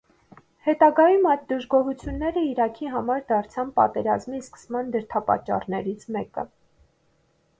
[0.67, 6.47] Հետագայում այդ դժգոհությունները իրաքի համար դարձան պատերազմի սկսման դրդապատճառներից մեկը։